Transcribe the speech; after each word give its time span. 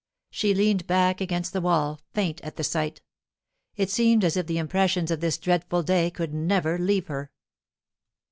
She 0.31 0.55
leaned 0.55 0.87
back 0.87 1.21
against 1.21 1.53
the 1.53 1.61
wall, 1.61 2.01
faint 2.11 2.41
at 2.41 2.55
the 2.55 2.63
sight. 2.63 3.03
It 3.75 3.91
seemed 3.91 4.23
as 4.23 4.35
if 4.35 4.47
the 4.47 4.57
impressions 4.57 5.11
of 5.11 5.19
this 5.19 5.37
dreadful 5.37 5.83
day 5.83 6.09
could 6.09 6.33
never 6.33 6.79
leave 6.79 7.05
her! 7.05 7.29